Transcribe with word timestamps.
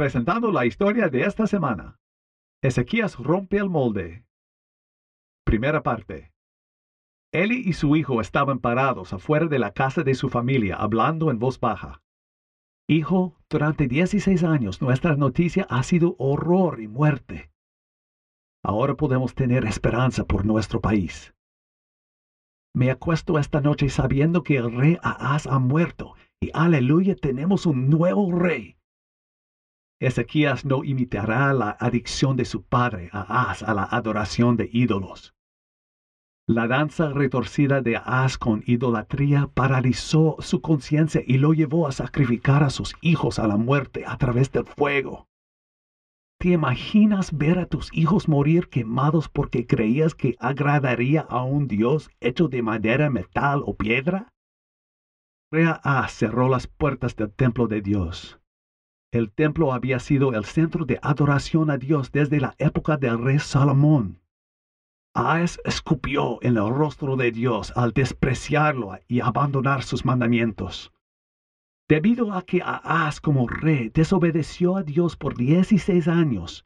presentando 0.00 0.50
la 0.50 0.64
historia 0.64 1.10
de 1.10 1.24
esta 1.24 1.46
semana. 1.46 1.98
Ezequías 2.62 3.18
rompe 3.18 3.58
el 3.58 3.68
molde. 3.68 4.24
Primera 5.44 5.82
parte. 5.82 6.32
Eli 7.34 7.62
y 7.66 7.74
su 7.74 7.94
hijo 7.96 8.22
estaban 8.22 8.60
parados 8.60 9.12
afuera 9.12 9.44
de 9.44 9.58
la 9.58 9.74
casa 9.74 10.02
de 10.02 10.14
su 10.14 10.30
familia 10.30 10.76
hablando 10.76 11.30
en 11.30 11.38
voz 11.38 11.60
baja. 11.60 12.00
Hijo, 12.88 13.36
durante 13.50 13.88
16 13.88 14.42
años 14.42 14.80
nuestra 14.80 15.16
noticia 15.16 15.66
ha 15.68 15.82
sido 15.82 16.16
horror 16.18 16.80
y 16.80 16.88
muerte. 16.88 17.50
Ahora 18.64 18.94
podemos 18.94 19.34
tener 19.34 19.66
esperanza 19.66 20.24
por 20.24 20.46
nuestro 20.46 20.80
país. 20.80 21.34
Me 22.74 22.90
acuesto 22.90 23.38
esta 23.38 23.60
noche 23.60 23.90
sabiendo 23.90 24.44
que 24.44 24.56
el 24.56 24.74
rey 24.74 24.96
Ahaz 25.02 25.46
ha 25.46 25.58
muerto 25.58 26.14
y 26.40 26.48
aleluya 26.54 27.16
tenemos 27.16 27.66
un 27.66 27.90
nuevo 27.90 28.32
rey. 28.32 28.79
Ezequías 30.00 30.64
no 30.64 30.82
imitará 30.82 31.52
la 31.52 31.76
adicción 31.78 32.34
de 32.36 32.46
su 32.46 32.62
padre 32.62 33.10
Ahaz 33.12 33.62
a 33.62 33.74
la 33.74 33.84
adoración 33.84 34.56
de 34.56 34.70
ídolos. 34.72 35.34
La 36.48 36.66
danza 36.66 37.10
retorcida 37.10 37.82
de 37.82 37.96
Ahaz 37.96 38.38
con 38.38 38.64
idolatría 38.66 39.50
paralizó 39.52 40.36
su 40.40 40.62
conciencia 40.62 41.22
y 41.24 41.36
lo 41.36 41.52
llevó 41.52 41.86
a 41.86 41.92
sacrificar 41.92 42.62
a 42.64 42.70
sus 42.70 42.96
hijos 43.02 43.38
a 43.38 43.46
la 43.46 43.58
muerte 43.58 44.04
a 44.06 44.16
través 44.16 44.50
del 44.50 44.64
fuego. 44.64 45.26
¿Te 46.40 46.48
imaginas 46.48 47.36
ver 47.36 47.58
a 47.58 47.66
tus 47.66 47.94
hijos 47.94 48.26
morir 48.26 48.70
quemados 48.70 49.28
porque 49.28 49.66
creías 49.66 50.14
que 50.14 50.34
agradaría 50.40 51.20
a 51.20 51.44
un 51.44 51.68
Dios 51.68 52.10
hecho 52.20 52.48
de 52.48 52.62
madera, 52.62 53.10
metal 53.10 53.62
o 53.66 53.76
piedra? 53.76 54.32
Rea 55.52 55.80
cerró 56.08 56.48
las 56.48 56.66
puertas 56.66 57.14
del 57.16 57.30
templo 57.30 57.68
de 57.68 57.82
Dios. 57.82 58.39
El 59.12 59.32
templo 59.32 59.72
había 59.72 59.98
sido 59.98 60.34
el 60.34 60.44
centro 60.44 60.84
de 60.84 61.00
adoración 61.02 61.68
a 61.70 61.78
Dios 61.78 62.12
desde 62.12 62.38
la 62.38 62.54
época 62.58 62.96
del 62.96 63.18
rey 63.18 63.40
Salomón. 63.40 64.20
Aes 65.14 65.60
escupió 65.64 66.38
en 66.42 66.56
el 66.56 66.70
rostro 66.70 67.16
de 67.16 67.32
Dios 67.32 67.72
al 67.74 67.90
despreciarlo 67.90 68.96
y 69.08 69.18
abandonar 69.18 69.82
sus 69.82 70.04
mandamientos. 70.04 70.92
Debido 71.88 72.32
a 72.32 72.42
que 72.42 72.62
Ahaz 72.62 73.20
como 73.20 73.48
rey 73.48 73.88
desobedeció 73.88 74.76
a 74.76 74.84
Dios 74.84 75.16
por 75.16 75.36
dieciséis 75.36 76.06
años, 76.06 76.64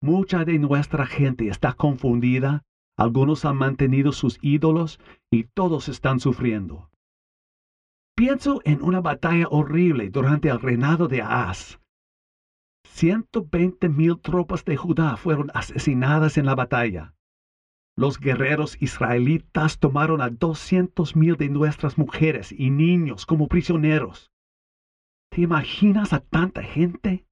mucha 0.00 0.46
de 0.46 0.58
nuestra 0.58 1.04
gente 1.04 1.48
está 1.48 1.74
confundida, 1.74 2.62
algunos 2.96 3.44
han 3.44 3.56
mantenido 3.56 4.12
sus 4.12 4.38
ídolos 4.40 4.98
y 5.30 5.44
todos 5.44 5.90
están 5.90 6.20
sufriendo. 6.20 6.88
Pienso 8.16 8.62
en 8.64 8.82
una 8.82 9.02
batalla 9.02 9.46
horrible 9.50 10.08
durante 10.08 10.48
el 10.48 10.58
reinado 10.58 11.06
de 11.06 11.20
Ahaz. 11.20 11.81
120 12.92 13.88
mil 13.88 14.20
tropas 14.20 14.64
de 14.66 14.76
Judá 14.76 15.16
fueron 15.16 15.50
asesinadas 15.54 16.36
en 16.36 16.44
la 16.44 16.54
batalla. 16.54 17.14
Los 17.96 18.20
guerreros 18.20 18.76
israelitas 18.80 19.78
tomaron 19.78 20.20
a 20.20 20.28
200 20.28 21.16
mil 21.16 21.36
de 21.36 21.48
nuestras 21.48 21.96
mujeres 21.96 22.52
y 22.52 22.70
niños 22.70 23.24
como 23.24 23.48
prisioneros. 23.48 24.30
¿Te 25.30 25.40
imaginas 25.40 26.12
a 26.12 26.20
tanta 26.20 26.62
gente? 26.62 27.26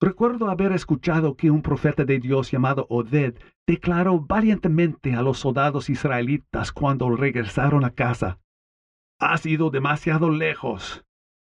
Recuerdo 0.00 0.48
haber 0.48 0.72
escuchado 0.72 1.36
que 1.36 1.50
un 1.50 1.60
profeta 1.62 2.04
de 2.04 2.18
Dios 2.18 2.50
llamado 2.50 2.86
Oded 2.88 3.36
declaró 3.66 4.18
valientemente 4.18 5.14
a 5.14 5.22
los 5.22 5.38
soldados 5.38 5.90
israelitas 5.90 6.72
cuando 6.72 7.14
regresaron 7.14 7.84
a 7.84 7.90
casa. 7.90 8.40
Has 9.20 9.44
ido 9.44 9.70
demasiado 9.70 10.30
lejos. 10.30 11.04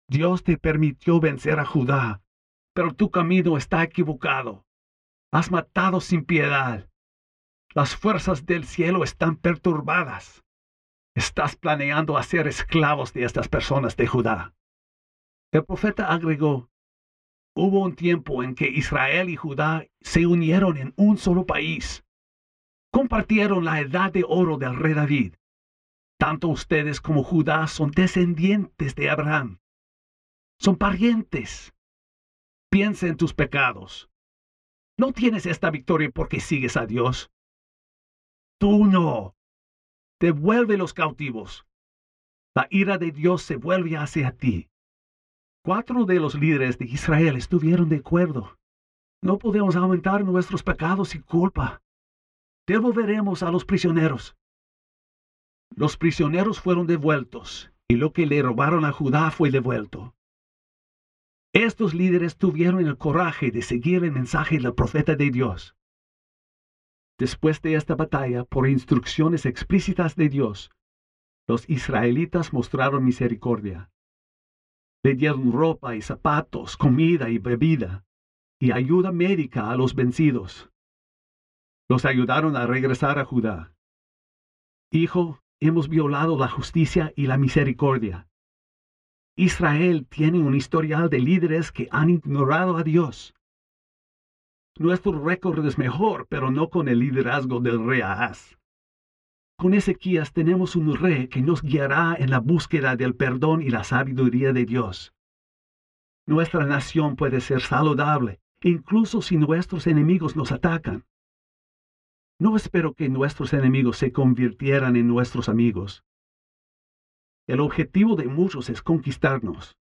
Dios 0.08 0.42
te 0.42 0.56
permitió 0.58 1.20
vencer 1.20 1.60
a 1.60 1.64
Judá, 1.64 2.23
pero 2.74 2.92
tu 2.92 3.10
camino 3.10 3.56
está 3.56 3.82
equivocado. 3.82 4.66
Has 5.32 5.50
matado 5.50 6.00
sin 6.00 6.24
piedad. 6.24 6.88
Las 7.72 7.96
fuerzas 7.96 8.46
del 8.46 8.64
cielo 8.64 9.04
están 9.04 9.36
perturbadas. 9.36 10.44
Estás 11.14 11.56
planeando 11.56 12.18
hacer 12.18 12.46
esclavos 12.48 13.12
de 13.12 13.24
estas 13.24 13.48
personas 13.48 13.96
de 13.96 14.06
Judá. 14.06 14.54
El 15.52 15.64
profeta 15.64 16.08
agregó, 16.08 16.68
hubo 17.54 17.84
un 17.84 17.94
tiempo 17.94 18.42
en 18.42 18.56
que 18.56 18.68
Israel 18.68 19.30
y 19.30 19.36
Judá 19.36 19.86
se 20.00 20.26
unieron 20.26 20.76
en 20.76 20.92
un 20.96 21.16
solo 21.16 21.46
país. 21.46 22.04
Compartieron 22.92 23.64
la 23.64 23.80
edad 23.80 24.12
de 24.12 24.24
oro 24.26 24.56
del 24.56 24.76
rey 24.76 24.94
David. 24.94 25.34
Tanto 26.18 26.48
ustedes 26.48 27.00
como 27.00 27.22
Judá 27.22 27.66
son 27.66 27.90
descendientes 27.90 28.94
de 28.94 29.10
Abraham. 29.10 29.58
Son 30.58 30.76
parientes. 30.76 31.73
Piensa 32.74 33.06
en 33.06 33.16
tus 33.16 33.32
pecados. 33.32 34.10
No 34.98 35.12
tienes 35.12 35.46
esta 35.46 35.70
victoria 35.70 36.10
porque 36.12 36.40
sigues 36.40 36.76
a 36.76 36.86
Dios. 36.86 37.30
Tú 38.58 38.86
no. 38.86 39.36
Devuelve 40.18 40.76
los 40.76 40.92
cautivos. 40.92 41.64
La 42.52 42.66
ira 42.70 42.98
de 42.98 43.12
Dios 43.12 43.42
se 43.42 43.54
vuelve 43.54 43.96
hacia 43.96 44.36
ti. 44.36 44.70
Cuatro 45.64 46.04
de 46.04 46.18
los 46.18 46.34
líderes 46.34 46.76
de 46.76 46.86
Israel 46.86 47.36
estuvieron 47.36 47.88
de 47.88 47.98
acuerdo. 47.98 48.58
No 49.22 49.38
podemos 49.38 49.76
aumentar 49.76 50.24
nuestros 50.24 50.64
pecados 50.64 51.14
y 51.14 51.20
culpa. 51.20 51.80
Devolveremos 52.66 53.44
a 53.44 53.52
los 53.52 53.64
prisioneros. 53.64 54.34
Los 55.76 55.96
prisioneros 55.96 56.60
fueron 56.60 56.88
devueltos, 56.88 57.70
y 57.86 57.94
lo 57.94 58.12
que 58.12 58.26
le 58.26 58.42
robaron 58.42 58.84
a 58.84 58.90
Judá 58.90 59.30
fue 59.30 59.52
devuelto. 59.52 60.16
Estos 61.54 61.94
líderes 61.94 62.36
tuvieron 62.36 62.86
el 62.86 62.98
coraje 62.98 63.50
de 63.50 63.62
seguir 63.62 64.04
el 64.04 64.12
mensaje 64.12 64.58
del 64.58 64.74
profeta 64.74 65.16
de 65.16 65.30
Dios. 65.30 65.74
Después 67.18 67.62
de 67.62 67.76
esta 67.76 67.94
batalla, 67.94 68.44
por 68.44 68.68
instrucciones 68.68 69.46
explícitas 69.46 70.16
de 70.16 70.28
Dios, 70.28 70.70
los 71.48 71.66
israelitas 71.70 72.52
mostraron 72.52 73.02
misericordia 73.04 73.88
le 75.04 75.14
dieron 75.14 75.52
ropa 75.52 75.94
y 75.94 76.00
zapatos, 76.00 76.78
comida 76.78 77.28
y 77.28 77.38
bebida, 77.38 78.06
y 78.58 78.72
ayuda 78.72 79.12
médica 79.12 79.70
a 79.70 79.76
los 79.76 79.94
vencidos. 79.94 80.70
Los 81.90 82.06
ayudaron 82.06 82.56
a 82.56 82.66
regresar 82.66 83.18
a 83.18 83.26
Judá. 83.26 83.74
Hijo, 84.90 85.40
hemos 85.60 85.90
violado 85.90 86.38
la 86.38 86.48
justicia 86.48 87.12
y 87.16 87.26
la 87.26 87.36
misericordia. 87.36 88.28
Israel 89.36 90.06
tiene 90.08 90.38
un 90.38 90.54
historial 90.54 91.10
de 91.10 91.18
líderes 91.18 91.72
que 91.72 91.88
han 91.90 92.08
ignorado 92.08 92.76
a 92.76 92.84
Dios. 92.84 93.34
Nuestro 94.78 95.24
récord 95.24 95.64
es 95.66 95.76
mejor, 95.76 96.26
pero 96.28 96.52
no 96.52 96.68
con 96.68 96.88
el 96.88 97.00
liderazgo 97.00 97.60
del 97.60 97.84
rey 97.84 98.00
Ahaz. 98.00 98.56
Con 99.56 99.74
Ezequías 99.74 100.32
tenemos 100.32 100.76
un 100.76 100.96
rey 100.96 101.26
que 101.26 101.42
nos 101.42 101.62
guiará 101.62 102.16
en 102.18 102.30
la 102.30 102.38
búsqueda 102.38 102.94
del 102.94 103.16
perdón 103.16 103.60
y 103.62 103.70
la 103.70 103.82
sabiduría 103.82 104.52
de 104.52 104.64
Dios. 104.66 105.12
Nuestra 106.26 106.64
nación 106.64 107.16
puede 107.16 107.40
ser 107.40 107.60
saludable, 107.60 108.40
incluso 108.62 109.20
si 109.20 109.36
nuestros 109.36 109.86
enemigos 109.88 110.36
nos 110.36 110.52
atacan. 110.52 111.04
No 112.38 112.56
espero 112.56 112.94
que 112.94 113.08
nuestros 113.08 113.52
enemigos 113.52 113.98
se 113.98 114.12
convirtieran 114.12 114.96
en 114.96 115.08
nuestros 115.08 115.48
amigos. 115.48 116.04
El 117.46 117.60
objetivo 117.60 118.16
de 118.16 118.26
muchos 118.26 118.70
es 118.70 118.82
conquistarnos. 118.82 119.76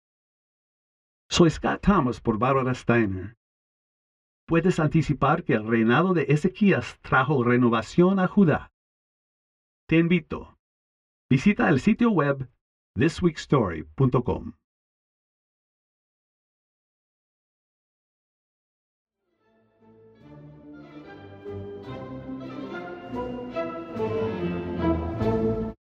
Soy 1.30 1.50
Scott 1.50 1.82
Thomas 1.82 2.20
por 2.20 2.38
Barbara 2.38 2.74
Steiner. 2.74 3.36
Puedes 4.46 4.78
anticipar 4.80 5.44
que 5.44 5.54
el 5.54 5.66
reinado 5.66 6.14
de 6.14 6.26
Ezequías 6.28 6.98
trajo 7.02 7.44
renovación 7.44 8.18
a 8.18 8.26
Judá 8.26 8.70
te 9.88 9.96
invito. 9.96 10.54
Visita 11.30 11.70
el 11.70 11.80
sitio 11.80 12.10
web 12.10 12.50
thisweekstory.com. 12.94 14.52